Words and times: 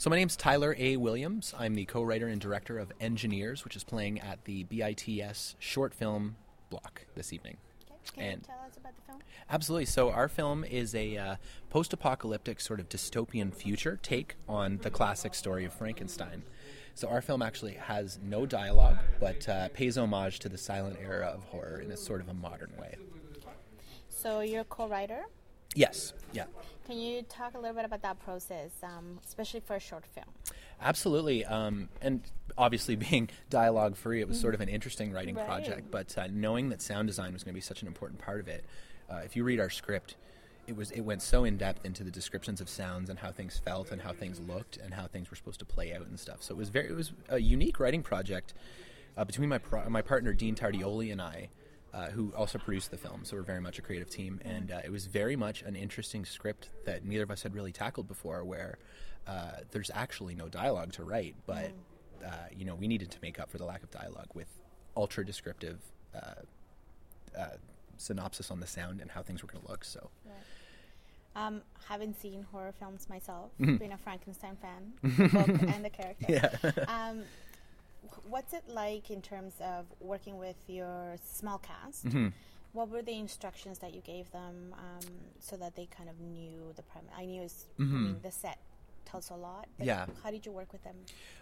So 0.00 0.08
my 0.08 0.16
name's 0.16 0.34
Tyler 0.34 0.74
A. 0.78 0.96
Williams. 0.96 1.52
I'm 1.58 1.74
the 1.74 1.84
co-writer 1.84 2.26
and 2.26 2.40
director 2.40 2.78
of 2.78 2.90
Engineers, 3.02 3.64
which 3.64 3.76
is 3.76 3.84
playing 3.84 4.18
at 4.18 4.42
the 4.46 4.64
BITS 4.64 5.56
short 5.58 5.92
film 5.92 6.36
block 6.70 7.04
this 7.14 7.34
evening. 7.34 7.58
Can 8.14 8.22
And- 8.22 8.40
you 8.40 8.46
tell 8.46 8.66
us 8.66 8.78
about 8.78 8.96
the 8.96 9.02
film? 9.02 9.18
Absolutely. 9.50 9.84
So 9.84 10.10
our 10.10 10.26
film 10.26 10.64
is 10.64 10.94
a 10.94 11.18
uh, 11.18 11.36
post-apocalyptic 11.68 12.62
sort 12.62 12.80
of 12.80 12.88
dystopian 12.88 13.54
future 13.54 13.98
take 14.02 14.36
on 14.48 14.78
the 14.78 14.90
classic 14.90 15.34
story 15.34 15.66
of 15.66 15.74
Frankenstein. 15.74 16.44
So 16.94 17.06
our 17.06 17.20
film 17.20 17.42
actually 17.42 17.74
has 17.74 18.18
no 18.22 18.46
dialogue, 18.46 18.96
but 19.20 19.46
uh, 19.50 19.68
pays 19.68 19.98
homage 19.98 20.38
to 20.38 20.48
the 20.48 20.56
silent 20.56 20.96
era 20.98 21.26
of 21.26 21.44
horror 21.44 21.78
in 21.78 21.90
a 21.90 21.96
sort 21.98 22.22
of 22.22 22.30
a 22.30 22.34
modern 22.34 22.72
way. 22.80 22.96
So 24.08 24.40
you're 24.40 24.62
a 24.62 24.64
co-writer. 24.64 25.26
Yes. 25.74 26.12
Yeah. 26.32 26.44
Can 26.86 26.98
you 26.98 27.22
talk 27.22 27.54
a 27.54 27.58
little 27.58 27.76
bit 27.76 27.84
about 27.84 28.02
that 28.02 28.18
process, 28.18 28.70
um, 28.82 29.20
especially 29.24 29.60
for 29.60 29.76
a 29.76 29.80
short 29.80 30.04
film? 30.06 30.26
Absolutely, 30.82 31.44
um, 31.44 31.88
and 32.00 32.22
obviously 32.58 32.96
being 33.10 33.28
dialogue 33.48 33.96
free, 33.96 34.20
it 34.20 34.28
was 34.28 34.40
sort 34.40 34.54
of 34.54 34.60
an 34.60 34.68
interesting 34.68 35.12
writing 35.12 35.34
Right. 35.36 35.46
project. 35.46 35.90
But 35.90 36.16
uh, 36.18 36.26
knowing 36.32 36.70
that 36.70 36.82
sound 36.82 37.06
design 37.06 37.32
was 37.32 37.44
going 37.44 37.52
to 37.52 37.56
be 37.56 37.60
such 37.60 37.82
an 37.82 37.88
important 37.88 38.20
part 38.20 38.40
of 38.40 38.48
it, 38.48 38.64
uh, 39.10 39.20
if 39.24 39.36
you 39.36 39.44
read 39.44 39.60
our 39.60 39.70
script, 39.70 40.16
it 40.66 40.76
was 40.76 40.90
it 40.92 41.00
went 41.00 41.22
so 41.22 41.44
in 41.44 41.56
depth 41.56 41.84
into 41.84 42.02
the 42.04 42.10
descriptions 42.10 42.60
of 42.60 42.68
sounds 42.68 43.10
and 43.10 43.18
how 43.18 43.30
things 43.30 43.58
felt 43.64 43.90
and 43.90 44.02
how 44.02 44.12
things 44.12 44.40
looked 44.40 44.76
and 44.76 44.94
how 44.94 45.06
things 45.06 45.30
were 45.30 45.36
supposed 45.36 45.58
to 45.60 45.64
play 45.64 45.92
out 45.94 46.06
and 46.06 46.18
stuff. 46.18 46.42
So 46.42 46.54
it 46.54 46.58
was 46.58 46.68
very 46.70 46.88
it 46.88 46.96
was 46.96 47.12
a 47.28 47.38
unique 47.38 47.78
writing 47.80 48.02
project 48.02 48.54
uh, 49.16 49.24
between 49.24 49.48
my 49.48 49.58
pro- 49.58 49.88
my 49.88 50.02
partner 50.02 50.32
Dean 50.32 50.54
Tardioli 50.54 51.12
and 51.12 51.20
I. 51.22 51.48
Uh, 51.92 52.08
who 52.10 52.32
also 52.36 52.56
produced 52.56 52.92
the 52.92 52.96
film, 52.96 53.24
so 53.24 53.36
we're 53.36 53.42
very 53.42 53.60
much 53.60 53.76
a 53.80 53.82
creative 53.82 54.08
team, 54.08 54.40
and 54.44 54.70
uh, 54.70 54.78
it 54.84 54.92
was 54.92 55.06
very 55.06 55.34
much 55.34 55.62
an 55.62 55.74
interesting 55.74 56.24
script 56.24 56.70
that 56.84 57.04
neither 57.04 57.24
of 57.24 57.32
us 57.32 57.42
had 57.42 57.52
really 57.52 57.72
tackled 57.72 58.06
before. 58.06 58.44
Where 58.44 58.78
uh, 59.26 59.52
there's 59.72 59.90
actually 59.92 60.36
no 60.36 60.48
dialogue 60.48 60.92
to 60.92 61.02
write, 61.04 61.34
but 61.46 61.72
uh, 62.24 62.28
you 62.56 62.64
know 62.64 62.76
we 62.76 62.86
needed 62.86 63.10
to 63.10 63.18
make 63.22 63.40
up 63.40 63.50
for 63.50 63.58
the 63.58 63.64
lack 63.64 63.82
of 63.82 63.90
dialogue 63.90 64.28
with 64.34 64.46
ultra 64.96 65.26
descriptive 65.26 65.80
uh, 66.14 66.42
uh, 67.36 67.46
synopsis 67.96 68.52
on 68.52 68.60
the 68.60 68.66
sound 68.68 69.00
and 69.00 69.10
how 69.10 69.22
things 69.22 69.42
were 69.42 69.48
going 69.48 69.64
to 69.64 69.68
look. 69.70 69.84
So 69.84 70.10
Um, 71.36 71.62
haven't 71.88 72.20
seen 72.20 72.44
horror 72.52 72.72
films 72.78 73.08
myself. 73.08 73.50
Mm-hmm. 73.60 73.76
Being 73.76 73.92
a 73.92 73.98
Frankenstein 73.98 74.56
fan, 74.56 74.92
the 75.02 75.28
book 75.28 75.48
and 75.74 75.84
the 75.84 75.90
character. 75.90 76.26
yeah, 76.28 76.72
Um, 76.88 77.22
what's 78.28 78.52
it 78.52 78.64
like 78.68 79.10
in 79.10 79.22
terms 79.22 79.54
of 79.60 79.86
working 80.00 80.38
with 80.38 80.56
your 80.66 81.16
small 81.24 81.58
cast? 81.58 82.06
Mm-hmm. 82.06 82.28
What 82.72 82.88
were 82.88 83.02
the 83.02 83.18
instructions 83.18 83.78
that 83.80 83.94
you 83.94 84.00
gave 84.00 84.30
them 84.30 84.74
um, 84.78 85.08
so 85.40 85.56
that 85.56 85.74
they 85.74 85.86
kind 85.86 86.08
of 86.08 86.20
knew 86.20 86.72
the 86.76 86.82
premise? 86.82 87.10
I 87.16 87.24
knew 87.24 87.42
it's, 87.42 87.66
I 87.78 87.82
mean, 87.82 88.16
the 88.22 88.30
set 88.30 88.58
tells 89.04 89.30
a 89.30 89.34
lot. 89.34 89.66
Mm-hmm. 89.74 89.84
Yeah. 89.84 90.06
How 90.22 90.30
did 90.30 90.46
you 90.46 90.52
work 90.52 90.72
with 90.72 90.84
them? 90.84 90.94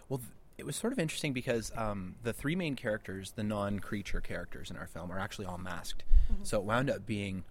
Well, 0.07 0.17
th- 0.17 0.29
it 0.57 0.65
was 0.65 0.75
sort 0.75 0.91
of 0.91 0.99
interesting 0.99 1.31
because 1.31 1.71
um, 1.75 2.15
the 2.23 2.33
three 2.33 2.55
main 2.55 2.75
characters, 2.75 3.31
the 3.35 3.43
non-creature 3.43 4.21
characters 4.21 4.71
in 4.71 4.77
our 4.77 4.87
film, 4.87 5.11
are 5.11 5.19
actually 5.19 5.45
all 5.45 5.59
masked. 5.59 6.03
So 6.43 6.59
it 6.59 6.63
wound 6.63 6.89
up 6.89 7.05
being 7.05 7.43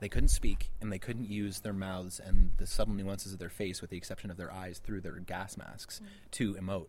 they 0.00 0.08
couldn't 0.08 0.28
speak 0.28 0.70
and 0.80 0.92
they 0.92 0.98
couldn't 0.98 1.28
use 1.28 1.60
their 1.60 1.72
mouths 1.72 2.20
and 2.20 2.52
the 2.56 2.66
subtle 2.66 2.94
nuances 2.94 3.32
of 3.32 3.38
their 3.38 3.48
face, 3.48 3.80
with 3.80 3.90
the 3.90 3.96
exception 3.96 4.30
of 4.30 4.36
their 4.36 4.52
eyes 4.52 4.78
through 4.78 5.00
their 5.00 5.12
gas 5.12 5.56
masks, 5.56 6.00
to 6.32 6.54
emote. 6.54 6.88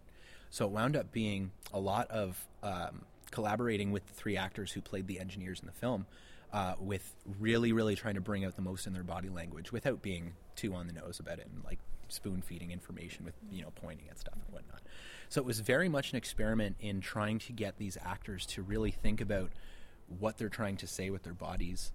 So 0.53 0.65
it 0.65 0.71
wound 0.71 0.95
up 0.95 1.11
being 1.11 1.49
a 1.73 1.79
lot 1.79 2.11
of 2.11 2.47
um, 2.61 3.05
collaborating 3.31 3.91
with 3.91 4.05
the 4.05 4.13
three 4.13 4.37
actors 4.37 4.71
who 4.71 4.81
played 4.81 5.07
the 5.07 5.19
engineers 5.19 5.59
in 5.59 5.65
the 5.65 5.73
film, 5.73 6.05
uh, 6.53 6.75
with 6.79 7.15
really, 7.39 7.73
really 7.73 7.95
trying 7.95 8.13
to 8.13 8.21
bring 8.21 8.45
out 8.45 8.55
the 8.55 8.61
most 8.61 8.85
in 8.85 8.93
their 8.93 9.01
body 9.01 9.29
language 9.29 9.71
without 9.71 10.03
being 10.03 10.33
too 10.55 10.75
on 10.75 10.85
the 10.85 10.93
nose 10.93 11.19
about 11.19 11.39
it 11.39 11.47
and 11.51 11.63
like 11.65 11.79
spoon 12.07 12.43
feeding 12.43 12.69
information 12.69 13.25
with 13.25 13.33
you 13.51 13.63
know 13.63 13.71
pointing 13.81 14.07
at 14.11 14.19
stuff 14.19 14.35
and 14.35 14.53
whatnot. 14.53 14.83
So 15.27 15.41
it 15.41 15.45
was 15.45 15.59
very 15.59 15.89
much 15.89 16.11
an 16.11 16.17
experiment 16.17 16.75
in 16.79 17.01
trying 17.01 17.39
to 17.39 17.51
get 17.51 17.79
these 17.79 17.97
actors 18.05 18.45
to 18.45 18.61
really 18.61 18.91
think 18.91 19.21
about 19.21 19.49
what 20.19 20.37
they're 20.37 20.49
trying 20.49 20.77
to 20.77 20.85
say 20.85 21.09
with 21.09 21.23
their 21.23 21.33
bodies, 21.33 21.91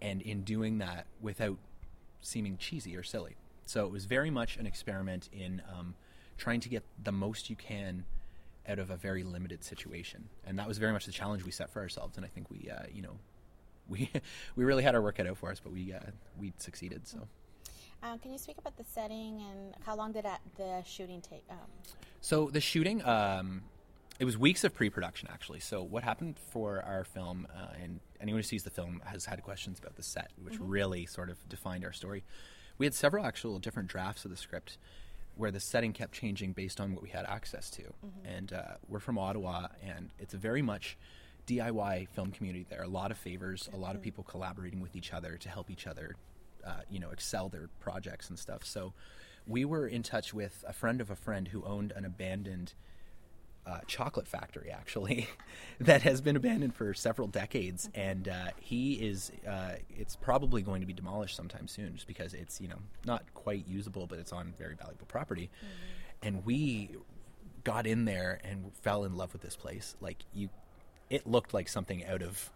and 0.00 0.22
in 0.22 0.44
doing 0.44 0.78
that 0.78 1.04
without 1.20 1.58
seeming 2.22 2.56
cheesy 2.56 2.96
or 2.96 3.02
silly. 3.02 3.36
So 3.66 3.84
it 3.84 3.92
was 3.92 4.06
very 4.06 4.30
much 4.30 4.56
an 4.56 4.64
experiment 4.64 5.28
in 5.30 5.60
um, 5.70 5.94
trying 6.38 6.60
to 6.60 6.68
get 6.68 6.84
the 7.02 7.12
most 7.12 7.50
you 7.50 7.56
can 7.56 8.04
out 8.66 8.78
of 8.78 8.90
a 8.90 8.96
very 8.96 9.22
limited 9.22 9.62
situation, 9.64 10.28
and 10.46 10.58
that 10.58 10.66
was 10.66 10.78
very 10.78 10.92
much 10.92 11.06
the 11.06 11.12
challenge 11.12 11.44
we 11.44 11.50
set 11.50 11.70
for 11.70 11.80
ourselves. 11.80 12.16
And 12.16 12.24
I 12.24 12.28
think 12.28 12.50
we, 12.50 12.70
uh, 12.70 12.84
you 12.92 13.02
know, 13.02 13.18
we 13.88 14.10
we 14.56 14.64
really 14.64 14.82
had 14.82 14.94
our 14.94 15.02
work 15.02 15.16
cut 15.16 15.26
out 15.26 15.36
for 15.36 15.50
us, 15.50 15.60
but 15.60 15.72
we 15.72 15.92
uh, 15.92 16.00
we 16.38 16.52
succeeded. 16.58 17.06
So. 17.06 17.28
Uh, 18.00 18.16
can 18.18 18.30
you 18.30 18.38
speak 18.38 18.56
about 18.58 18.76
the 18.76 18.84
setting 18.84 19.42
and 19.50 19.74
how 19.84 19.96
long 19.96 20.12
did 20.12 20.24
that, 20.24 20.40
the 20.56 20.82
shooting 20.86 21.20
take? 21.20 21.42
Um, 21.50 21.56
So 22.20 22.48
the 22.48 22.60
shooting, 22.60 23.04
um, 23.04 23.62
it 24.20 24.24
was 24.24 24.38
weeks 24.38 24.62
of 24.62 24.72
pre-production 24.72 25.28
actually. 25.32 25.58
So 25.58 25.82
what 25.82 26.04
happened 26.04 26.36
for 26.50 26.80
our 26.82 27.02
film, 27.02 27.48
uh, 27.52 27.74
and 27.82 27.98
anyone 28.20 28.38
who 28.38 28.44
sees 28.44 28.62
the 28.62 28.70
film 28.70 29.02
has 29.04 29.24
had 29.24 29.42
questions 29.42 29.78
about 29.78 29.96
the 29.96 30.02
set, 30.02 30.30
which 30.40 30.58
really 30.60 31.06
sort 31.06 31.28
of 31.28 31.48
defined 31.48 31.84
our 31.84 31.92
story. 31.92 32.22
We 32.78 32.86
had 32.86 32.94
several 32.94 33.26
actual 33.26 33.58
different 33.58 33.88
drafts 33.88 34.24
of 34.24 34.30
the 34.30 34.36
script, 34.36 34.78
where 35.38 35.52
the 35.52 35.60
setting 35.60 35.92
kept 35.92 36.12
changing 36.12 36.52
based 36.52 36.80
on 36.80 36.92
what 36.92 37.02
we 37.02 37.08
had 37.08 37.24
access 37.24 37.70
to. 37.70 37.84
And 38.24 38.52
uh, 38.52 38.62
we're 38.88 38.98
from 38.98 39.18
Ottawa, 39.18 39.68
and 39.82 40.10
it's 40.18 40.34
a 40.34 40.36
very 40.36 40.62
much 40.62 40.98
DIY 41.46 42.08
film 42.08 42.32
community 42.32 42.66
there. 42.68 42.82
A 42.82 42.88
lot 42.88 43.12
of 43.12 43.16
favors, 43.16 43.70
a 43.72 43.76
lot 43.76 43.94
of 43.94 44.02
people 44.02 44.24
collaborating 44.24 44.80
with 44.80 44.96
each 44.96 45.12
other 45.14 45.36
to 45.36 45.48
help 45.48 45.70
each 45.70 45.86
other, 45.86 46.16
uh, 46.66 46.80
you 46.90 46.98
know, 46.98 47.10
excel 47.10 47.48
their 47.48 47.70
projects 47.78 48.28
and 48.28 48.38
stuff. 48.38 48.64
So 48.64 48.92
we 49.46 49.64
were 49.64 49.86
in 49.86 50.02
touch 50.02 50.34
with 50.34 50.64
a 50.66 50.72
friend 50.72 51.00
of 51.00 51.08
a 51.08 51.16
friend 51.16 51.48
who 51.48 51.64
owned 51.64 51.92
an 51.94 52.04
abandoned 52.04 52.74
uh, 53.68 53.80
chocolate 53.86 54.26
factory, 54.26 54.70
actually, 54.70 55.28
that 55.80 56.02
has 56.02 56.20
been 56.20 56.36
abandoned 56.36 56.74
for 56.74 56.94
several 56.94 57.28
decades, 57.28 57.90
and 57.94 58.28
uh, 58.28 58.48
he 58.60 58.94
is. 58.94 59.30
Uh, 59.46 59.72
it's 59.90 60.16
probably 60.16 60.62
going 60.62 60.80
to 60.80 60.86
be 60.86 60.92
demolished 60.94 61.36
sometime 61.36 61.68
soon, 61.68 61.94
just 61.94 62.06
because 62.06 62.32
it's 62.32 62.60
you 62.60 62.68
know 62.68 62.78
not 63.04 63.22
quite 63.34 63.68
usable, 63.68 64.06
but 64.06 64.18
it's 64.18 64.32
on 64.32 64.54
very 64.56 64.74
valuable 64.74 65.06
property, 65.06 65.50
and 66.22 66.44
we 66.46 66.90
got 67.64 67.86
in 67.86 68.06
there 68.06 68.40
and 68.44 68.72
fell 68.82 69.04
in 69.04 69.16
love 69.16 69.32
with 69.32 69.42
this 69.42 69.56
place. 69.56 69.96
Like 70.00 70.18
you, 70.32 70.48
it 71.10 71.26
looked 71.26 71.52
like 71.52 71.68
something 71.68 72.06
out 72.06 72.22
of 72.22 72.50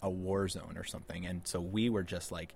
a 0.00 0.10
war 0.10 0.46
zone 0.48 0.74
or 0.76 0.84
something, 0.84 1.26
and 1.26 1.40
so 1.44 1.60
we 1.60 1.90
were 1.90 2.04
just 2.04 2.30
like, 2.30 2.54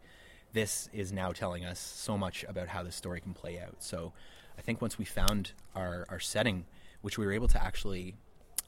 this 0.53 0.89
is 0.93 1.13
now 1.13 1.33
telling 1.33 1.65
us 1.65 1.81
so 1.81 2.17
much 2.17 2.45
about 2.49 2.69
how 2.69 2.85
this 2.85 2.95
story 2.95 3.21
can 3.21 3.35
play 3.35 3.59
out. 3.59 3.77
So 3.81 4.13
I 4.57 4.63
think 4.63 4.81
once 4.81 4.97
we 4.97 5.05
found 5.05 5.53
our, 5.75 6.07
our 6.09 6.21
setting, 6.21 6.67
which 7.07 7.17
we 7.19 7.25
were 7.25 7.33
able 7.33 7.47
to 7.47 7.63
actually 7.63 8.17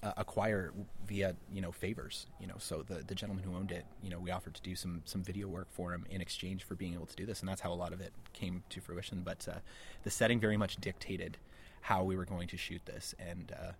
uh, 0.05 0.13
acquire 0.17 0.73
via 1.09 1.35
you 1.53 1.61
know 1.61 1.73
favors, 1.73 2.29
you 2.41 2.47
know, 2.47 2.55
so 2.59 2.85
the 2.91 3.03
the 3.11 3.17
gentleman 3.17 3.43
who 3.43 3.53
owned 3.57 3.73
it, 3.73 3.85
you 4.01 4.11
know, 4.11 4.21
we 4.21 4.31
offered 4.31 4.55
to 4.55 4.63
do 4.63 4.77
some 4.77 5.03
some 5.13 5.25
video 5.25 5.49
work 5.49 5.67
for 5.73 5.93
him 5.93 6.07
in 6.09 6.21
exchange 6.21 6.63
for 6.63 6.77
being 6.77 6.95
able 6.95 7.07
to 7.07 7.17
do 7.17 7.27
this, 7.27 7.41
and 7.41 7.49
that's 7.49 7.61
how 7.63 7.73
a 7.73 7.81
lot 7.85 7.93
of 7.93 8.01
it 8.01 8.13
came 8.33 8.63
to 8.71 8.81
fruition. 8.81 9.23
But 9.25 9.41
uh, 9.51 9.59
the 10.05 10.11
setting 10.11 10.39
very 10.39 10.57
much 10.57 10.77
dictated 10.77 11.37
how 11.81 12.05
we 12.05 12.15
were 12.15 12.25
going 12.35 12.47
to 12.47 12.57
shoot 12.57 12.81
this, 12.87 13.13
and 13.19 13.51
uh, 13.61 13.73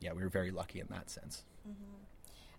yeah, 0.00 0.14
we 0.14 0.22
were 0.22 0.30
very 0.30 0.50
lucky 0.50 0.80
in 0.80 0.86
that 0.88 1.10
sense. 1.10 1.44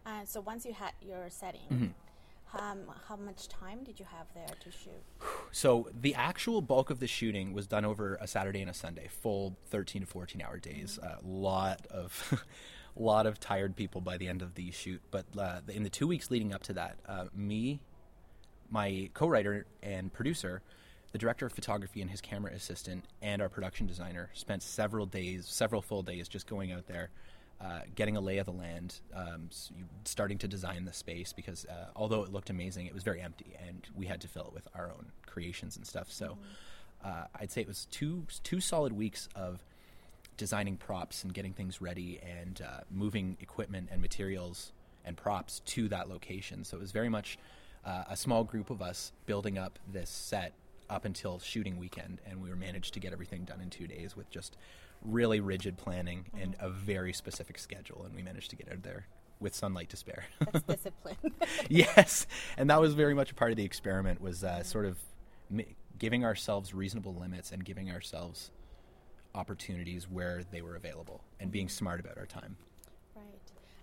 uh, 0.06 0.24
so 0.26 0.42
once 0.42 0.64
you 0.68 0.74
had 0.74 0.92
your 1.02 1.26
setting, 1.32 1.62
Mm-hmm. 1.74 2.58
um, 2.64 2.82
how 3.08 3.16
much 3.16 3.48
time 3.48 3.80
did 3.84 4.00
you 4.00 4.06
have 4.06 4.28
there 4.36 4.56
to 4.66 4.70
shoot? 4.72 5.04
So 5.52 5.90
the 6.00 6.16
actual 6.16 6.62
bulk 6.62 6.90
of 6.90 7.00
the 7.00 7.08
shooting 7.08 7.54
was 7.54 7.68
done 7.68 7.86
over 7.86 8.18
a 8.22 8.28
Saturday 8.28 8.62
and 8.62 8.70
a 8.70 8.74
Sunday, 8.74 9.08
full 9.10 9.58
13 9.68 10.02
to 10.02 10.08
14 10.08 10.42
hour 10.42 10.58
days. 10.58 11.00
A 11.02 11.18
lot 11.24 11.86
of 11.88 12.46
lot 12.96 13.26
of 13.26 13.40
tired 13.40 13.76
people 13.76 14.02
by 14.02 14.18
the 14.18 14.28
end 14.28 14.42
of 14.42 14.56
the 14.56 14.72
shoot, 14.72 15.02
but 15.10 15.26
uh, 15.38 15.62
in 15.70 15.84
the 15.84 15.90
2 15.90 16.06
weeks 16.06 16.30
leading 16.30 16.54
up 16.54 16.62
to 16.64 16.74
that, 16.74 16.98
uh, 17.08 17.26
me 17.34 17.80
my 18.72 19.10
co-writer 19.14 19.66
and 19.82 20.14
producer, 20.14 20.62
the 21.12 21.18
director 21.18 21.46
of 21.46 21.54
photography 21.54 22.02
and 22.02 22.12
his 22.12 22.22
camera 22.22 22.52
assistant, 22.54 23.06
and 23.22 23.42
our 23.42 23.50
production 23.50 23.88
designer 23.88 24.30
spent 24.34 24.62
several 24.62 25.06
days, 25.06 25.48
several 25.48 25.82
full 25.82 26.04
days, 26.04 26.28
just 26.28 26.48
going 26.48 26.72
out 26.72 26.86
there, 26.88 27.10
uh, 27.62 27.82
getting 27.96 28.16
a 28.16 28.22
lay 28.22 28.38
of 28.38 28.46
the 28.46 28.54
land, 28.54 29.00
um, 29.14 29.48
s- 29.52 29.72
you- 29.78 29.86
starting 30.06 30.38
to 30.38 30.48
design 30.48 30.86
the 30.86 30.94
space. 30.94 31.34
Because 31.34 31.66
uh, 31.66 31.88
although 31.96 32.24
it 32.24 32.32
looked 32.32 32.50
amazing, 32.50 32.86
it 32.86 32.94
was 32.94 33.04
very 33.04 33.22
empty, 33.22 33.56
and 33.68 33.88
we 33.96 34.06
had 34.06 34.22
to 34.22 34.28
fill 34.28 34.46
it 34.48 34.54
with 34.54 34.68
our 34.76 34.88
own 34.90 35.08
creations 35.26 35.76
and 35.78 35.86
stuff. 35.86 36.12
So 36.12 36.38
uh, 37.04 37.26
I'd 37.36 37.52
say 37.52 37.62
it 37.62 37.68
was 37.68 37.86
two 37.92 38.26
two 38.44 38.60
solid 38.62 38.94
weeks 38.94 39.28
of 39.36 39.64
designing 40.38 40.78
props 40.78 41.24
and 41.24 41.34
getting 41.34 41.52
things 41.54 41.82
ready 41.82 42.20
and 42.24 42.62
uh, 42.62 42.82
moving 42.90 43.36
equipment 43.42 43.90
and 43.92 44.02
materials 44.02 44.72
and 45.04 45.18
props 45.18 45.60
to 45.66 45.90
that 45.90 46.08
location. 46.08 46.64
So 46.64 46.78
it 46.78 46.80
was 46.80 46.92
very 46.92 47.10
much 47.10 47.38
uh, 47.86 48.04
a 48.10 48.16
small 48.16 48.44
group 48.46 48.70
of 48.70 48.82
us 48.82 49.12
building 49.26 49.58
up 49.58 49.80
this 49.92 50.10
set 50.10 50.54
up 50.90 51.04
until 51.06 51.40
shooting 51.40 51.78
weekend, 51.78 52.20
and 52.26 52.42
we 52.42 52.50
were 52.50 52.56
managed 52.56 52.94
to 52.94 53.00
get 53.00 53.12
everything 53.14 53.44
done 53.44 53.60
in 53.62 53.70
two 53.70 53.86
days 53.86 54.16
with 54.16 54.30
just 54.30 54.56
really 55.02 55.40
rigid 55.40 55.78
planning 55.78 56.26
mm-hmm. 56.28 56.44
and 56.44 56.56
a 56.60 56.70
very 56.70 57.14
specific 57.14 57.58
schedule, 57.58 58.04
and 58.06 58.16
we 58.16 58.22
managed 58.22 58.50
to 58.52 58.56
get 58.56 58.72
out 58.72 58.84
there 58.84 59.08
with 59.40 59.56
sunlight 59.56 59.90
to 59.90 59.98
spare. 59.98 60.26
That's 60.40 60.62
discipline. 60.68 61.16
yes, 61.70 62.28
and 62.58 62.70
that 62.70 62.82
was 62.82 62.94
very 62.94 63.14
much 63.14 63.32
a 63.32 63.36
part 63.36 63.52
of 63.52 63.58
the 63.58 63.66
experiment 63.66 64.22
was 64.22 64.44
uh, 64.44 64.50
mm-hmm. 64.50 64.64
sort 64.64 64.86
of 64.86 64.98
mi- 65.50 65.76
giving 65.98 66.26
ourselves 66.26 66.74
reasonable 66.74 67.16
limits 67.16 67.52
and 67.52 67.64
giving 67.64 67.92
ourselves 67.92 68.52
opportunities 69.36 70.10
where 70.10 70.44
they 70.52 70.62
were 70.62 70.76
available 70.76 71.24
and 71.40 71.52
being 71.52 71.68
mm-hmm. 71.68 71.72
smart 71.72 72.00
about 72.00 72.18
our 72.18 72.26
time. 72.26 72.58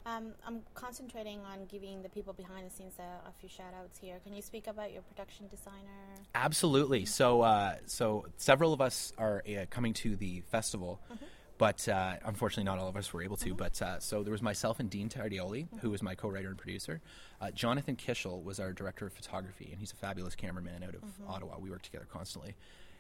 Um, 0.07 0.35
I'm 0.47 0.61
concentrating 0.75 1.41
on 1.41 1.67
giving 1.67 2.01
the 2.01 2.09
people 2.09 2.33
behind 2.33 2.65
the 2.65 2.71
scenes 2.71 2.95
a, 3.01 3.29
a, 3.29 3.33
few 3.41 3.49
shout 3.49 3.75
outs 3.77 3.99
here. 3.99 4.21
Can 4.23 4.35
you 4.35 4.41
speak 4.41 4.69
about 4.69 4.93
your 4.93 5.03
production 5.03 5.49
designer? 5.49 6.23
Absolutely. 6.33 7.05
So, 7.07 7.43
uh, 7.43 7.75
so 7.87 8.27
several 8.37 8.73
of 8.73 8.81
us 8.81 9.13
are 9.19 9.43
uh, 9.49 9.67
coming 9.69 9.93
to 9.95 10.15
the 10.15 10.43
festival. 10.43 11.01
Mm-hmm. 11.13 11.25
But 11.59 11.89
uh, 11.89 12.17
unfortunately, 12.25 12.65
not 12.65 12.79
all 12.79 12.89
of 12.89 12.97
us 12.97 13.13
were 13.13 13.23
able 13.23 13.37
to. 13.39 13.49
Mm-hmm. 13.49 13.57
But 13.57 13.83
uh, 13.83 13.99
so 13.99 14.23
there 14.23 14.31
was 14.31 14.43
myself 14.43 14.79
and 14.79 14.89
Dean 14.89 15.09
Tardioli, 15.09 15.65
mm-hmm. 15.65 15.79
who 15.79 15.91
was 15.91 16.03
my 16.03 16.15
co-writer 16.15 16.49
and 16.49 16.59
producer. 16.59 17.01
Uh, 17.41 17.51
Jonathan 17.51 17.97
Kishel 17.97 18.45
was 18.45 18.61
our 18.61 18.73
director 18.73 19.07
of 19.07 19.13
photography, 19.13 19.71
and 19.73 19.81
he's 19.81 19.91
a 19.91 19.97
fabulous 19.97 20.37
cameraman 20.37 20.85
out 20.85 20.95
of 20.95 21.01
mm-hmm. 21.01 21.31
Ottawa. 21.31 21.59
We 21.59 21.71
work 21.71 21.83
together 21.83 22.07
constantly 22.09 22.55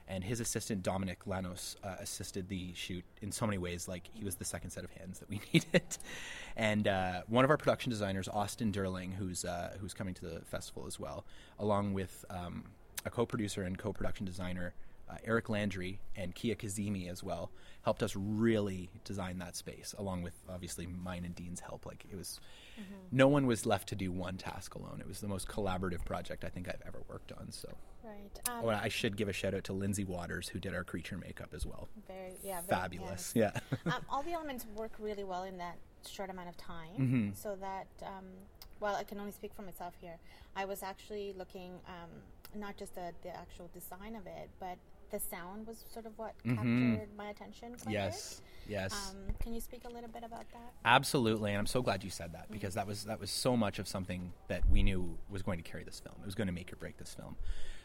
and 0.08 0.22
his 0.24 0.40
assistant 0.40 0.82
Dominic 0.82 1.20
Lanos 1.26 1.76
uh, 1.82 1.96
assisted 1.98 2.48
the 2.48 2.72
shoot 2.74 3.04
in 3.22 3.32
so 3.32 3.46
many 3.46 3.58
ways. 3.58 3.88
Like 3.88 4.08
he 4.12 4.24
was 4.24 4.36
the 4.36 4.44
second 4.44 4.70
set 4.70 4.84
of 4.84 4.90
hands 4.92 5.18
that 5.18 5.28
we 5.28 5.40
needed, 5.52 5.98
and 6.56 6.88
uh, 6.88 7.22
one 7.28 7.44
of 7.44 7.50
our 7.50 7.56
production 7.56 7.90
designers, 7.90 8.28
Austin 8.28 8.72
Derling, 8.72 9.14
who's 9.14 9.44
uh, 9.44 9.76
who's 9.80 9.94
coming 9.94 10.14
to 10.14 10.24
the 10.24 10.40
festival 10.40 10.86
as 10.86 10.98
well, 11.00 11.24
along 11.58 11.94
with 11.94 12.24
um, 12.30 12.64
a 13.04 13.10
co-producer 13.10 13.62
and 13.62 13.78
co-production 13.78 14.26
designer. 14.26 14.74
Uh, 15.08 15.16
Eric 15.24 15.48
Landry 15.48 16.00
and 16.16 16.34
Kia 16.34 16.56
Kazemi 16.56 17.08
as 17.10 17.22
well 17.22 17.50
helped 17.82 18.02
us 18.02 18.16
really 18.16 18.90
design 19.04 19.38
that 19.38 19.54
space, 19.54 19.94
along 19.98 20.22
with 20.22 20.34
obviously 20.48 20.86
mine 20.86 21.24
and 21.24 21.34
Dean's 21.34 21.60
help. 21.60 21.86
Like 21.86 22.04
it 22.10 22.16
was, 22.16 22.40
mm-hmm. 22.74 22.94
no 23.12 23.28
one 23.28 23.46
was 23.46 23.66
left 23.66 23.88
to 23.90 23.94
do 23.94 24.10
one 24.10 24.36
task 24.36 24.74
alone. 24.74 24.98
It 25.00 25.06
was 25.06 25.20
the 25.20 25.28
most 25.28 25.46
collaborative 25.48 26.04
project 26.04 26.44
I 26.44 26.48
think 26.48 26.68
I've 26.68 26.82
ever 26.86 27.02
worked 27.08 27.30
on. 27.32 27.52
So 27.52 27.68
Right. 28.06 28.40
Um, 28.48 28.64
oh, 28.64 28.68
I 28.68 28.88
should 28.88 29.16
give 29.16 29.28
a 29.28 29.32
shout 29.32 29.52
out 29.52 29.64
to 29.64 29.72
Lindsay 29.72 30.04
Waters, 30.04 30.48
who 30.48 30.60
did 30.60 30.74
our 30.74 30.84
creature 30.84 31.18
makeup 31.18 31.52
as 31.52 31.66
well. 31.66 31.88
Very, 32.06 32.34
yeah, 32.44 32.60
very, 32.60 32.80
fabulous. 32.80 33.32
Yeah. 33.34 33.50
um, 33.86 33.94
all 34.08 34.22
the 34.22 34.32
elements 34.32 34.64
work 34.76 34.92
really 35.00 35.24
well 35.24 35.42
in 35.42 35.58
that 35.58 35.76
short 36.08 36.30
amount 36.30 36.48
of 36.48 36.56
time, 36.56 36.94
mm-hmm. 36.98 37.28
so 37.34 37.56
that. 37.60 37.86
Um, 38.02 38.24
well, 38.78 38.94
I 38.94 39.04
can 39.04 39.18
only 39.18 39.32
speak 39.32 39.54
for 39.54 39.62
myself 39.62 39.94
here. 40.02 40.18
I 40.54 40.66
was 40.66 40.82
actually 40.82 41.32
looking 41.36 41.72
um, 41.88 42.10
not 42.54 42.76
just 42.76 42.94
the, 42.94 43.12
the 43.22 43.34
actual 43.34 43.70
design 43.72 44.14
of 44.14 44.26
it, 44.26 44.50
but 44.60 44.76
the 45.10 45.20
sound 45.20 45.66
was 45.66 45.84
sort 45.92 46.06
of 46.06 46.12
what 46.18 46.34
mm-hmm. 46.44 46.94
captured 46.94 47.08
my 47.16 47.28
attention. 47.28 47.76
yes, 47.88 48.42
yes. 48.68 48.92
Um, 49.10 49.34
can 49.40 49.54
you 49.54 49.60
speak 49.60 49.84
a 49.84 49.88
little 49.88 50.10
bit 50.10 50.24
about 50.24 50.50
that? 50.52 50.72
Absolutely, 50.84 51.50
and 51.50 51.58
I'm 51.58 51.66
so 51.66 51.82
glad 51.82 52.02
you 52.04 52.10
said 52.10 52.32
that 52.32 52.50
because 52.50 52.70
mm-hmm. 52.70 52.80
that 52.80 52.86
was 52.86 53.04
that 53.04 53.20
was 53.20 53.30
so 53.30 53.56
much 53.56 53.78
of 53.78 53.88
something 53.88 54.32
that 54.48 54.68
we 54.70 54.82
knew 54.82 55.16
was 55.30 55.42
going 55.42 55.58
to 55.58 55.68
carry 55.68 55.84
this 55.84 56.00
film. 56.00 56.16
It 56.20 56.26
was 56.26 56.34
going 56.34 56.48
to 56.48 56.52
make 56.52 56.72
or 56.72 56.76
break 56.76 56.96
this 56.98 57.14
film. 57.14 57.36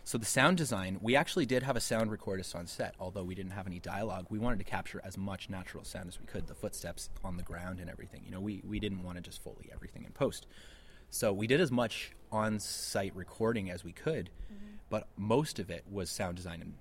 So 0.03 0.17
the 0.17 0.25
sound 0.25 0.57
design, 0.57 0.97
we 0.99 1.15
actually 1.15 1.45
did 1.45 1.61
have 1.61 1.75
a 1.75 1.79
sound 1.79 2.09
recordist 2.09 2.55
on 2.55 2.65
set, 2.65 2.95
although 2.99 3.23
we 3.23 3.35
didn't 3.35 3.51
have 3.51 3.67
any 3.67 3.79
dialogue. 3.79 4.25
We 4.29 4.39
wanted 4.39 4.57
to 4.57 4.65
capture 4.65 4.99
as 5.03 5.15
much 5.15 5.47
natural 5.47 5.83
sound 5.83 6.07
as 6.07 6.19
we 6.19 6.25
could, 6.25 6.47
the 6.47 6.55
footsteps 6.55 7.09
on 7.23 7.37
the 7.37 7.43
ground 7.43 7.79
and 7.79 7.89
everything. 7.89 8.23
You 8.25 8.31
know, 8.31 8.41
we 8.41 8.63
we 8.67 8.79
didn't 8.79 9.03
want 9.03 9.17
to 9.17 9.21
just 9.21 9.43
foley 9.43 9.69
everything 9.71 10.03
in 10.03 10.11
post. 10.11 10.47
So 11.11 11.33
we 11.33 11.45
did 11.45 11.59
as 11.59 11.71
much 11.71 12.13
on-site 12.31 13.13
recording 13.15 13.69
as 13.69 13.83
we 13.83 13.91
could, 13.91 14.29
mm-hmm. 14.51 14.75
but 14.89 15.07
most 15.17 15.59
of 15.59 15.69
it 15.69 15.83
was 15.91 16.09
sound 16.09 16.37
design 16.37 16.61
and 16.61 16.73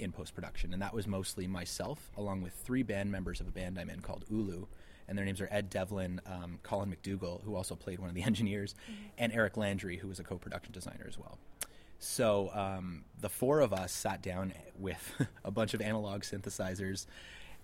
in 0.00 0.12
post 0.12 0.34
production, 0.34 0.72
and 0.72 0.82
that 0.82 0.94
was 0.94 1.06
mostly 1.06 1.46
myself, 1.46 2.10
along 2.16 2.42
with 2.42 2.52
three 2.52 2.82
band 2.82 3.10
members 3.10 3.40
of 3.40 3.48
a 3.48 3.50
band 3.50 3.78
I'm 3.78 3.90
in 3.90 4.00
called 4.00 4.24
Ulu, 4.30 4.66
and 5.08 5.18
their 5.18 5.24
names 5.24 5.40
are 5.40 5.48
Ed 5.50 5.70
Devlin, 5.70 6.20
um, 6.26 6.58
Colin 6.62 6.94
McDougall, 6.94 7.42
who 7.44 7.56
also 7.56 7.74
played 7.74 7.98
one 7.98 8.08
of 8.08 8.14
the 8.14 8.22
engineers, 8.30 8.74
mm-hmm. 8.84 9.02
and 9.18 9.32
Eric 9.32 9.56
Landry, 9.56 9.96
who 9.96 10.08
was 10.08 10.18
a 10.18 10.24
co-production 10.24 10.72
designer 10.72 11.06
as 11.08 11.18
well. 11.18 11.38
So 11.98 12.50
um, 12.54 13.04
the 13.20 13.28
four 13.28 13.60
of 13.60 13.72
us 13.72 13.92
sat 13.92 14.22
down 14.22 14.54
with 14.78 15.26
a 15.44 15.50
bunch 15.50 15.74
of 15.74 15.80
analog 15.80 16.22
synthesizers 16.22 17.06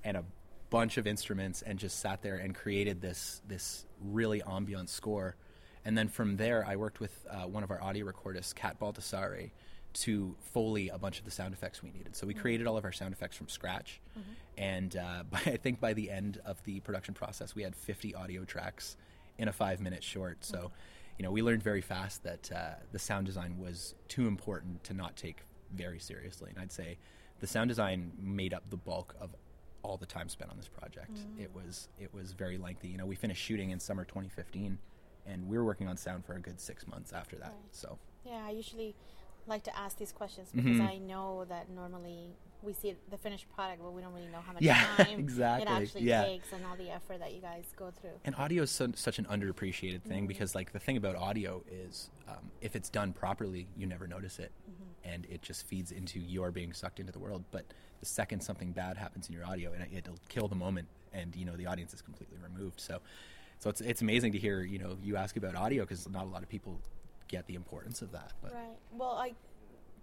and 0.04 0.16
a 0.16 0.24
bunch 0.68 0.98
of 0.98 1.06
instruments, 1.06 1.62
and 1.62 1.78
just 1.78 2.00
sat 2.00 2.22
there 2.22 2.36
and 2.36 2.54
created 2.54 3.00
this 3.00 3.40
this 3.46 3.86
really 4.00 4.42
ambient 4.42 4.90
score. 4.90 5.36
And 5.84 5.96
then 5.96 6.08
from 6.08 6.36
there, 6.36 6.66
I 6.66 6.76
worked 6.76 6.98
with 6.98 7.24
uh, 7.30 7.46
one 7.46 7.62
of 7.62 7.70
our 7.70 7.80
audio 7.80 8.04
recordists, 8.04 8.52
Kat 8.52 8.78
Baldassare, 8.80 9.50
to 9.96 10.34
foley 10.40 10.88
a 10.88 10.98
bunch 10.98 11.18
of 11.18 11.24
the 11.24 11.30
sound 11.30 11.54
effects 11.54 11.82
we 11.82 11.90
needed. 11.90 12.14
So 12.14 12.26
we 12.26 12.34
mm-hmm. 12.34 12.42
created 12.42 12.66
all 12.66 12.76
of 12.76 12.84
our 12.84 12.92
sound 12.92 13.12
effects 13.12 13.36
from 13.36 13.48
scratch, 13.48 14.00
mm-hmm. 14.18 14.30
and 14.58 14.96
uh, 14.96 15.22
by, 15.30 15.38
I 15.38 15.56
think 15.56 15.80
by 15.80 15.92
the 15.92 16.10
end 16.10 16.40
of 16.44 16.62
the 16.64 16.80
production 16.80 17.14
process, 17.14 17.54
we 17.54 17.62
had 17.62 17.74
50 17.74 18.14
audio 18.14 18.44
tracks 18.44 18.96
in 19.38 19.48
a 19.48 19.52
five-minute 19.52 20.02
short. 20.02 20.44
So, 20.44 20.56
mm-hmm. 20.56 20.66
you 21.18 21.22
know, 21.24 21.30
we 21.30 21.42
learned 21.42 21.62
very 21.62 21.80
fast 21.80 22.22
that 22.24 22.52
uh, 22.52 22.74
the 22.92 22.98
sound 22.98 23.26
design 23.26 23.58
was 23.58 23.94
too 24.08 24.26
important 24.26 24.84
to 24.84 24.94
not 24.94 25.16
take 25.16 25.42
very 25.74 25.98
seriously, 25.98 26.50
and 26.50 26.58
I'd 26.58 26.72
say 26.72 26.98
the 27.40 27.46
sound 27.46 27.68
design 27.68 28.12
made 28.18 28.54
up 28.54 28.68
the 28.70 28.76
bulk 28.76 29.14
of 29.20 29.34
all 29.82 29.96
the 29.96 30.06
time 30.06 30.28
spent 30.28 30.50
on 30.50 30.56
this 30.56 30.68
project. 30.68 31.12
Mm. 31.12 31.42
It 31.42 31.50
was 31.54 31.88
it 31.98 32.12
was 32.12 32.32
very 32.32 32.58
lengthy. 32.58 32.88
You 32.88 32.98
know, 32.98 33.06
we 33.06 33.14
finished 33.14 33.42
shooting 33.42 33.70
in 33.70 33.80
summer 33.80 34.04
2015, 34.04 34.78
and 35.26 35.48
we 35.48 35.56
were 35.56 35.64
working 35.64 35.88
on 35.88 35.96
sound 35.96 36.24
for 36.24 36.34
a 36.34 36.40
good 36.40 36.60
six 36.60 36.86
months 36.86 37.12
after 37.12 37.36
that. 37.36 37.48
Right. 37.48 37.72
So 37.72 37.98
yeah, 38.24 38.44
I 38.46 38.50
usually 38.50 38.94
like 39.46 39.64
to 39.64 39.76
ask 39.76 39.98
these 39.98 40.12
questions 40.12 40.48
because 40.54 40.72
mm-hmm. 40.72 40.86
I 40.86 40.98
know 40.98 41.44
that 41.48 41.70
normally 41.70 42.36
we 42.62 42.72
see 42.72 42.94
the 43.10 43.16
finished 43.16 43.46
product, 43.54 43.80
but 43.82 43.92
we 43.92 44.02
don't 44.02 44.12
really 44.12 44.28
know 44.28 44.40
how 44.44 44.52
much 44.52 44.62
yeah, 44.62 44.84
time 44.96 45.06
exactly. 45.18 45.62
it 45.62 45.82
actually 45.82 46.02
yeah. 46.02 46.24
takes 46.24 46.52
and 46.52 46.64
all 46.66 46.76
the 46.76 46.90
effort 46.90 47.20
that 47.20 47.32
you 47.32 47.40
guys 47.40 47.64
go 47.76 47.92
through. 48.00 48.10
And 48.24 48.34
audio 48.36 48.64
is 48.64 48.70
so, 48.70 48.92
such 48.94 49.18
an 49.18 49.24
underappreciated 49.26 50.02
thing 50.02 50.18
mm-hmm. 50.18 50.26
because, 50.26 50.54
like, 50.54 50.72
the 50.72 50.78
thing 50.78 50.96
about 50.96 51.16
audio 51.16 51.62
is 51.70 52.10
um, 52.28 52.50
if 52.60 52.76
it's 52.76 52.88
done 52.88 53.12
properly, 53.12 53.68
you 53.76 53.86
never 53.86 54.06
notice 54.06 54.38
it, 54.38 54.50
mm-hmm. 54.68 55.14
and 55.14 55.26
it 55.30 55.42
just 55.42 55.66
feeds 55.66 55.92
into 55.92 56.18
your 56.18 56.50
being 56.50 56.72
sucked 56.72 57.00
into 57.00 57.12
the 57.12 57.20
world. 57.20 57.44
But 57.50 57.64
the 58.00 58.06
second 58.06 58.40
something 58.40 58.72
bad 58.72 58.96
happens 58.96 59.28
in 59.28 59.34
your 59.34 59.46
audio, 59.46 59.72
and 59.72 59.86
it'll 59.96 60.18
kill 60.28 60.48
the 60.48 60.56
moment, 60.56 60.88
and 61.12 61.34
you 61.36 61.44
know 61.44 61.56
the 61.56 61.66
audience 61.66 61.94
is 61.94 62.02
completely 62.02 62.38
removed. 62.42 62.80
So. 62.80 63.00
So 63.58 63.70
it's 63.70 63.80
it's 63.80 64.02
amazing 64.02 64.32
to 64.32 64.38
hear 64.38 64.60
you 64.60 64.78
know 64.78 64.98
you 65.02 65.16
ask 65.16 65.34
about 65.38 65.56
audio 65.56 65.82
because 65.82 66.06
not 66.10 66.24
a 66.24 66.28
lot 66.28 66.42
of 66.42 66.48
people 66.50 66.78
get 67.28 67.46
the 67.46 67.54
importance 67.54 68.02
of 68.02 68.12
that. 68.12 68.32
But. 68.42 68.54
Right. 68.54 68.78
Well, 68.92 69.10
I 69.12 69.34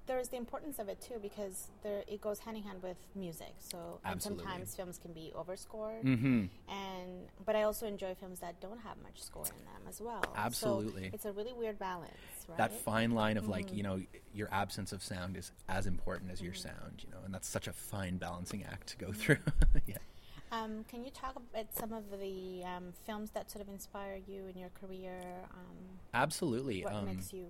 there's 0.06 0.28
the 0.30 0.38
importance 0.38 0.80
of 0.80 0.90
it 0.90 1.02
too 1.02 1.16
because 1.22 1.68
there 1.82 2.04
it 2.08 2.22
goes 2.22 2.40
hand 2.40 2.58
in 2.58 2.64
hand 2.64 2.84
with 2.84 2.98
music. 3.16 3.54
So 3.60 4.00
sometimes 4.20 4.76
films 4.76 4.98
can 4.98 5.14
be 5.14 5.32
overscored, 5.36 6.04
mm-hmm. 6.04 6.46
and 6.68 7.28
but 7.46 7.56
I 7.56 7.64
also 7.64 7.88
enjoy 7.88 8.16
films 8.16 8.40
that 8.40 8.60
don't 8.60 8.80
have 8.82 8.98
much 9.02 9.22
score 9.22 9.46
in 9.46 9.66
them 9.66 9.82
as 9.88 10.02
well. 10.02 10.24
Absolutely, 10.36 11.04
so 11.04 11.10
it's 11.14 11.26
a 11.26 11.32
really 11.32 11.54
weird 11.54 11.80
balance. 11.80 12.12
Right? 12.48 12.58
That 12.58 12.74
fine 12.74 13.12
line 13.12 13.38
of 13.38 13.44
mm-hmm. 13.44 13.52
like 13.54 13.74
you 13.74 13.84
know 13.84 14.02
your 14.34 14.50
absence 14.52 14.92
of 14.92 15.02
sound 15.02 15.38
is 15.38 15.52
as 15.70 15.88
important 15.88 16.32
as 16.32 16.40
mm-hmm. 16.40 16.46
your 16.46 16.54
sound, 16.54 17.04
you 17.04 17.10
know, 17.12 17.20
and 17.24 17.34
that's 17.34 17.48
such 17.48 17.68
a 17.68 17.74
fine 17.74 18.18
balancing 18.18 18.64
act 18.64 18.88
to 18.88 18.98
go 18.98 19.08
mm-hmm. 19.08 19.20
through. 19.20 19.38
yeah. 19.88 19.98
Um, 20.54 20.86
can 20.88 21.04
you 21.04 21.10
talk 21.10 21.36
about 21.36 21.74
some 21.74 21.94
of 21.94 22.04
the 22.20 22.64
um, 22.64 22.94
films 23.08 23.32
that 23.32 23.50
sort 23.50 23.64
of 23.64 23.74
inspire 23.74 24.20
you 24.28 24.46
in 24.48 24.58
your 24.58 24.70
career? 24.70 25.20
Um, 25.52 25.78
Absolutely. 26.14 26.84
What 26.84 26.94
um, 26.94 27.06
makes 27.06 27.34
you 27.34 27.48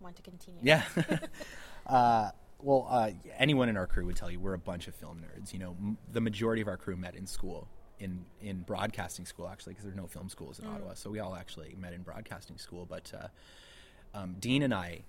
want 0.00 0.16
to 0.16 0.22
continue? 0.22 0.60
Yeah. 0.62 0.82
uh, 1.86 2.30
well, 2.60 2.86
uh, 2.90 3.10
anyone 3.38 3.70
in 3.70 3.76
our 3.78 3.86
crew 3.86 4.04
would 4.04 4.16
tell 4.16 4.30
you 4.30 4.38
we're 4.38 4.52
a 4.52 4.58
bunch 4.58 4.86
of 4.86 4.94
film 4.94 5.18
nerds. 5.20 5.54
You 5.54 5.60
know, 5.60 5.76
m- 5.80 5.96
the 6.12 6.20
majority 6.20 6.60
of 6.60 6.68
our 6.68 6.76
crew 6.76 6.96
met 6.96 7.16
in 7.16 7.26
school, 7.26 7.68
in 8.00 8.26
in 8.42 8.60
broadcasting 8.60 9.24
school 9.24 9.48
actually, 9.48 9.72
because 9.72 9.84
there's 9.84 9.96
no 9.96 10.06
film 10.06 10.28
schools 10.28 10.58
in 10.58 10.66
mm. 10.66 10.74
Ottawa. 10.74 10.92
So 10.92 11.08
we 11.08 11.20
all 11.20 11.34
actually 11.34 11.74
met 11.78 11.94
in 11.94 12.02
broadcasting 12.02 12.58
school. 12.58 12.84
But 12.84 13.12
uh, 13.18 14.18
um, 14.18 14.36
Dean 14.38 14.62
and 14.62 14.74
I, 14.74 15.04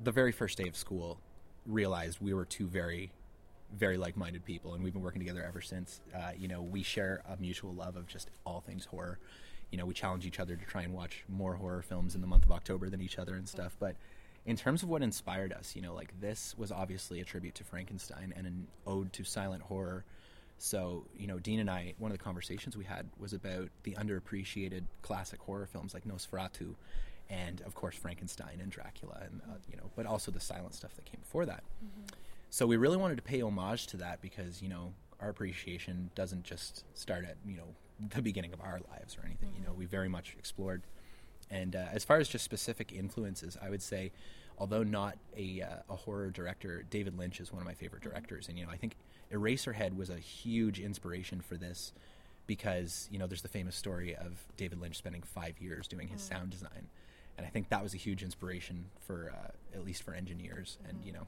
the 0.00 0.12
very 0.12 0.32
first 0.32 0.58
day 0.58 0.68
of 0.68 0.76
school, 0.76 1.18
realized 1.66 2.18
we 2.20 2.34
were 2.34 2.44
two 2.44 2.68
very 2.68 3.10
very 3.76 3.96
like-minded 3.96 4.44
people, 4.44 4.74
and 4.74 4.84
we've 4.84 4.92
been 4.92 5.02
working 5.02 5.20
together 5.20 5.44
ever 5.46 5.60
since. 5.60 6.00
Uh, 6.14 6.32
you 6.38 6.48
know, 6.48 6.62
we 6.62 6.82
share 6.82 7.22
a 7.28 7.40
mutual 7.40 7.72
love 7.72 7.96
of 7.96 8.06
just 8.06 8.30
all 8.44 8.60
things 8.60 8.84
horror. 8.84 9.18
You 9.70 9.78
know, 9.78 9.86
we 9.86 9.94
challenge 9.94 10.26
each 10.26 10.38
other 10.38 10.56
to 10.56 10.64
try 10.64 10.82
and 10.82 10.92
watch 10.92 11.24
more 11.28 11.54
horror 11.54 11.82
films 11.82 12.14
in 12.14 12.20
the 12.20 12.26
month 12.26 12.44
of 12.44 12.52
October 12.52 12.90
than 12.90 13.00
each 13.00 13.18
other 13.18 13.34
and 13.34 13.48
stuff. 13.48 13.74
But 13.78 13.96
in 14.44 14.56
terms 14.56 14.82
of 14.82 14.88
what 14.88 15.02
inspired 15.02 15.52
us, 15.52 15.74
you 15.74 15.82
know, 15.82 15.94
like 15.94 16.12
this 16.20 16.54
was 16.58 16.70
obviously 16.70 17.20
a 17.20 17.24
tribute 17.24 17.54
to 17.54 17.64
Frankenstein 17.64 18.34
and 18.36 18.46
an 18.46 18.66
ode 18.86 19.12
to 19.14 19.24
silent 19.24 19.62
horror. 19.62 20.04
So, 20.58 21.06
you 21.16 21.26
know, 21.26 21.38
Dean 21.38 21.58
and 21.58 21.70
I, 21.70 21.94
one 21.98 22.12
of 22.12 22.18
the 22.18 22.22
conversations 22.22 22.76
we 22.76 22.84
had 22.84 23.08
was 23.18 23.32
about 23.32 23.70
the 23.82 23.92
underappreciated 23.92 24.82
classic 25.00 25.40
horror 25.40 25.66
films 25.66 25.94
like 25.94 26.04
Nosferatu 26.04 26.74
and, 27.30 27.62
of 27.62 27.74
course, 27.74 27.96
Frankenstein 27.96 28.60
and 28.60 28.70
Dracula, 28.70 29.22
and, 29.24 29.40
uh, 29.48 29.56
you 29.70 29.76
know, 29.76 29.90
but 29.96 30.06
also 30.06 30.30
the 30.30 30.38
silent 30.38 30.74
stuff 30.74 30.94
that 30.96 31.04
came 31.06 31.20
before 31.20 31.46
that. 31.46 31.64
Mm-hmm. 31.82 32.02
So 32.52 32.66
we 32.66 32.76
really 32.76 32.98
wanted 32.98 33.16
to 33.16 33.22
pay 33.22 33.40
homage 33.40 33.86
to 33.88 33.96
that 33.96 34.20
because 34.20 34.60
you 34.60 34.68
know 34.68 34.92
our 35.20 35.30
appreciation 35.30 36.10
doesn't 36.14 36.44
just 36.44 36.84
start 36.92 37.24
at 37.24 37.36
you 37.46 37.56
know 37.56 37.64
the 38.14 38.20
beginning 38.20 38.52
of 38.52 38.60
our 38.60 38.78
lives 38.90 39.16
or 39.16 39.24
anything. 39.24 39.48
Mm-hmm. 39.48 39.62
You 39.62 39.68
know, 39.68 39.72
we 39.72 39.86
very 39.86 40.10
much 40.10 40.36
explored. 40.38 40.82
And 41.50 41.74
uh, 41.74 41.86
as 41.92 42.04
far 42.04 42.18
as 42.18 42.28
just 42.28 42.44
specific 42.44 42.92
influences, 42.92 43.56
I 43.60 43.70
would 43.70 43.80
say, 43.80 44.12
although 44.58 44.82
not 44.82 45.16
a, 45.34 45.62
uh, 45.62 45.92
a 45.92 45.96
horror 45.96 46.30
director, 46.30 46.82
David 46.90 47.16
Lynch 47.18 47.40
is 47.40 47.50
one 47.50 47.62
of 47.62 47.66
my 47.66 47.72
favorite 47.72 48.02
mm-hmm. 48.02 48.10
directors. 48.10 48.50
And 48.50 48.58
you 48.58 48.66
know, 48.66 48.70
I 48.70 48.76
think 48.76 48.96
Eraserhead 49.32 49.96
was 49.96 50.10
a 50.10 50.18
huge 50.18 50.78
inspiration 50.78 51.40
for 51.40 51.56
this 51.56 51.94
because 52.46 53.08
you 53.10 53.18
know 53.18 53.26
there's 53.26 53.40
the 53.40 53.48
famous 53.48 53.76
story 53.76 54.14
of 54.14 54.44
David 54.58 54.78
Lynch 54.78 54.98
spending 54.98 55.22
five 55.22 55.58
years 55.58 55.88
doing 55.88 56.08
his 56.08 56.20
mm-hmm. 56.20 56.34
sound 56.34 56.50
design, 56.50 56.88
and 57.38 57.46
I 57.46 57.48
think 57.48 57.70
that 57.70 57.82
was 57.82 57.94
a 57.94 57.98
huge 57.98 58.22
inspiration 58.22 58.90
for 59.00 59.32
uh, 59.34 59.52
at 59.74 59.86
least 59.86 60.02
for 60.02 60.12
engineers. 60.12 60.76
And 60.86 60.98
mm-hmm. 60.98 61.06
you 61.06 61.12
know, 61.14 61.26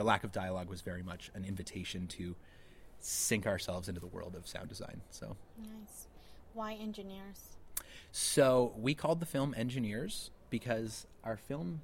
the 0.00 0.04
lack 0.04 0.24
of 0.24 0.32
dialogue 0.32 0.70
was 0.70 0.80
very 0.80 1.02
much 1.02 1.30
an 1.34 1.44
invitation 1.44 2.06
to 2.06 2.34
sink 3.00 3.46
ourselves 3.46 3.86
into 3.86 4.00
the 4.00 4.06
world 4.06 4.34
of 4.34 4.48
sound 4.48 4.66
design. 4.66 5.02
So 5.10 5.36
Nice. 5.58 6.06
Why 6.54 6.72
engineers? 6.72 7.58
So 8.10 8.72
we 8.78 8.94
called 8.94 9.20
the 9.20 9.26
film 9.26 9.54
Engineers 9.58 10.30
because 10.48 11.06
our 11.22 11.36
film, 11.36 11.82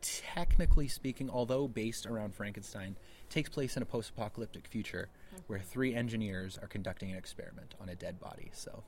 technically 0.00 0.88
speaking, 0.88 1.30
although 1.30 1.68
based 1.68 2.04
around 2.04 2.34
Frankenstein, 2.34 2.96
takes 3.30 3.48
place 3.48 3.76
in 3.76 3.82
a 3.84 3.86
post 3.86 4.10
apocalyptic 4.10 4.66
future 4.66 5.08
where 5.46 5.60
three 5.60 5.94
engineers 5.94 6.58
are 6.60 6.66
conducting 6.66 7.12
an 7.12 7.16
experiment 7.16 7.76
on 7.80 7.88
a 7.88 7.94
dead 7.94 8.18
body. 8.18 8.50
So 8.52 8.82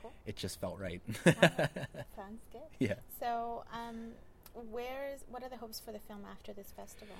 Cool. 0.00 0.12
it 0.24 0.36
just 0.36 0.58
felt 0.62 0.78
right. 0.80 1.02
Sounds 1.24 2.40
good. 2.50 2.62
yeah. 2.78 2.94
So, 3.20 3.64
um, 3.72 4.12
where's 4.70 5.24
what 5.28 5.42
are 5.42 5.48
the 5.48 5.56
hopes 5.56 5.80
for 5.80 5.92
the 5.92 5.98
film 5.98 6.22
after 6.30 6.52
this 6.52 6.72
festival? 6.76 7.16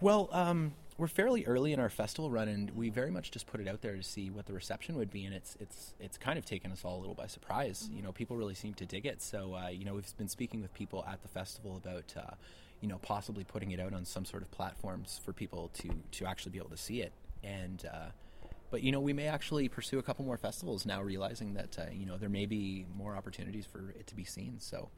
Well, 0.00 0.28
um, 0.32 0.74
we're 0.98 1.06
fairly 1.06 1.46
early 1.46 1.72
in 1.72 1.80
our 1.80 1.88
festival 1.88 2.30
run, 2.30 2.48
and 2.48 2.70
we 2.70 2.90
very 2.90 3.10
much 3.10 3.30
just 3.30 3.46
put 3.46 3.60
it 3.60 3.68
out 3.68 3.80
there 3.80 3.96
to 3.96 4.02
see 4.02 4.28
what 4.28 4.44
the 4.44 4.52
reception 4.52 4.96
would 4.96 5.10
be, 5.10 5.24
and 5.24 5.34
it's 5.34 5.56
it's 5.58 5.94
it's 5.98 6.18
kind 6.18 6.38
of 6.38 6.44
taken 6.44 6.70
us 6.70 6.84
all 6.84 6.98
a 6.98 7.00
little 7.00 7.14
by 7.14 7.26
surprise. 7.26 7.88
You 7.92 8.02
know, 8.02 8.12
people 8.12 8.36
really 8.36 8.54
seem 8.54 8.74
to 8.74 8.84
dig 8.84 9.06
it. 9.06 9.22
So, 9.22 9.54
uh, 9.54 9.68
you 9.68 9.84
know, 9.84 9.94
we've 9.94 10.16
been 10.18 10.28
speaking 10.28 10.60
with 10.60 10.72
people 10.74 11.04
at 11.10 11.22
the 11.22 11.28
festival 11.28 11.80
about, 11.82 12.14
uh, 12.16 12.34
you 12.82 12.88
know, 12.88 12.98
possibly 12.98 13.44
putting 13.44 13.70
it 13.70 13.80
out 13.80 13.94
on 13.94 14.04
some 14.04 14.26
sort 14.26 14.42
of 14.42 14.50
platforms 14.50 15.18
for 15.24 15.32
people 15.32 15.70
to 15.78 15.90
to 16.12 16.26
actually 16.26 16.52
be 16.52 16.58
able 16.58 16.70
to 16.70 16.76
see 16.76 17.00
it. 17.00 17.12
And 17.42 17.88
uh, 17.90 18.08
but 18.70 18.82
you 18.82 18.92
know, 18.92 19.00
we 19.00 19.14
may 19.14 19.28
actually 19.28 19.68
pursue 19.68 19.98
a 19.98 20.02
couple 20.02 20.26
more 20.26 20.36
festivals 20.36 20.84
now, 20.84 21.00
realizing 21.00 21.54
that 21.54 21.78
uh, 21.78 21.84
you 21.90 22.04
know 22.04 22.18
there 22.18 22.28
may 22.28 22.44
be 22.44 22.84
more 22.94 23.16
opportunities 23.16 23.64
for 23.64 23.94
it 23.98 24.06
to 24.08 24.14
be 24.14 24.24
seen. 24.24 24.56
So. 24.60 24.90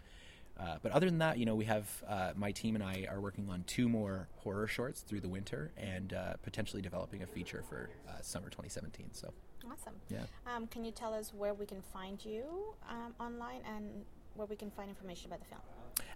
Uh, 0.59 0.77
but 0.83 0.91
other 0.93 1.07
than 1.07 1.19
that, 1.19 1.39
you 1.39 1.47
know, 1.47 1.55
we 1.55 1.65
have 1.67 1.89
uh, 2.09 2.33
my 2.35 2.51
team 2.51 2.75
and 2.75 2.83
I 2.83 3.07
are 3.09 3.21
working 3.21 3.49
on 3.49 3.63
two 3.67 3.89
more 3.89 4.29
horror 4.39 4.67
shorts 4.67 5.03
through 5.03 5.21
the 5.21 5.29
winter, 5.29 5.71
and 5.77 6.13
uh, 6.13 6.35
potentially 6.43 6.83
developing 6.83 7.23
a 7.23 7.27
feature 7.27 7.63
for 7.69 7.91
uh, 8.09 8.21
summer 8.23 8.47
2017. 8.49 9.11
So, 9.13 9.33
Awesome. 9.71 9.95
yeah. 10.09 10.23
Um, 10.47 10.67
can 10.67 10.85
you 10.85 10.91
tell 10.91 11.15
us 11.15 11.33
where 11.33 11.55
we 11.55 11.65
can 11.67 11.83
find 11.93 12.25
you 12.25 12.43
um, 12.89 13.15
online 13.21 13.61
and 13.67 14.05
where 14.35 14.47
we 14.47 14.57
can 14.57 14.71
find 14.71 14.89
information 14.89 15.27
about 15.29 15.41
the 15.41 15.47
film? 15.47 15.61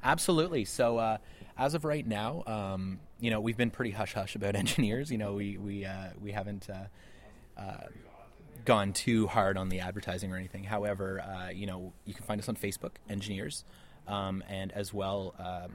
Absolutely. 0.03 0.65
So, 0.65 0.99
uh, 0.99 1.19
as 1.57 1.75
of 1.75 1.85
right 1.85 2.07
now, 2.07 2.43
um, 2.47 2.99
you 3.21 3.31
know, 3.31 3.41
we've 3.41 3.57
been 3.57 3.71
pretty 3.71 3.91
hush 3.93 4.15
hush 4.15 4.35
about 4.35 4.57
engineers. 4.65 5.11
You 5.11 5.19
know, 5.19 5.35
we 5.35 5.57
we 5.57 5.85
uh, 5.85 6.09
we 6.21 6.33
haven't 6.33 6.69
uh, 6.69 7.61
uh, 7.61 7.87
gone 8.65 8.93
too 8.93 9.27
hard 9.27 9.57
on 9.57 9.69
the 9.69 9.81
advertising 9.81 10.33
or 10.33 10.37
anything. 10.37 10.65
However, 10.65 11.21
uh, 11.21 11.51
you 11.51 11.67
know, 11.67 11.93
you 12.05 12.15
can 12.15 12.25
find 12.25 12.41
us 12.41 12.49
on 12.49 12.57
Facebook, 12.57 12.93
Engineers, 13.09 13.65
um, 14.07 14.43
and 14.49 14.73
as 14.73 14.93
well, 14.93 15.35
um, 15.39 15.73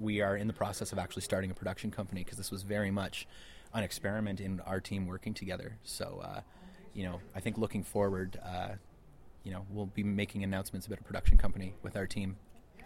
we 0.00 0.20
are 0.20 0.36
in 0.36 0.46
the 0.46 0.52
process 0.52 0.92
of 0.92 0.98
actually 0.98 1.22
starting 1.22 1.50
a 1.50 1.54
production 1.54 1.90
company 1.90 2.22
because 2.22 2.38
this 2.38 2.50
was 2.50 2.62
very 2.62 2.90
much 2.90 3.26
an 3.74 3.84
experiment 3.84 4.40
in 4.40 4.60
our 4.60 4.80
team 4.80 5.06
working 5.06 5.34
together. 5.34 5.76
So, 5.82 6.22
uh, 6.24 6.40
you 6.94 7.04
know, 7.04 7.20
I 7.34 7.40
think 7.40 7.58
looking 7.58 7.82
forward, 7.82 8.38
uh, 8.44 8.70
you 9.44 9.52
know, 9.52 9.66
we'll 9.70 9.86
be 9.86 10.02
making 10.02 10.44
announcements 10.44 10.86
about 10.86 11.00
a 11.00 11.04
production 11.04 11.36
company 11.36 11.74
with 11.82 11.96
our 11.96 12.06
team. 12.06 12.36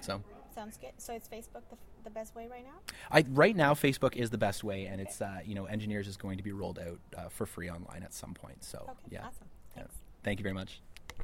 So. 0.00 0.22
Sounds 0.54 0.76
good. 0.76 0.92
So 0.98 1.14
it's 1.14 1.28
Facebook 1.28 1.62
the, 1.70 1.76
the 2.04 2.10
best 2.10 2.34
way 2.34 2.46
right 2.50 2.64
now? 2.64 2.94
I, 3.10 3.24
right 3.30 3.56
now, 3.56 3.72
Facebook 3.72 4.16
is 4.16 4.28
the 4.28 4.38
best 4.38 4.62
way, 4.62 4.84
and 4.86 5.00
it's 5.00 5.22
uh, 5.22 5.40
you 5.44 5.54
know, 5.54 5.64
Engineers 5.64 6.06
is 6.06 6.16
going 6.16 6.36
to 6.36 6.42
be 6.42 6.52
rolled 6.52 6.78
out 6.78 6.98
uh, 7.16 7.28
for 7.30 7.46
free 7.46 7.70
online 7.70 8.02
at 8.02 8.12
some 8.12 8.34
point. 8.34 8.62
So 8.62 8.78
Okay, 8.82 8.92
yeah, 9.12 9.20
awesome. 9.20 9.46
yeah. 9.76 9.84
Thank 10.22 10.38
you 10.38 10.42
very 10.42 10.54
much. 10.54 10.82